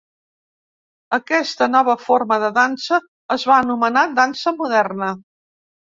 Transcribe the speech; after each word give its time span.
Aquesta 1.17 1.67
nova 1.75 1.95
forma 2.07 2.39
de 2.47 2.51
dansa 2.57 3.01
es 3.39 3.49
va 3.53 3.61
anomenar 3.69 4.09
dansa 4.25 4.59
moderna. 4.63 5.17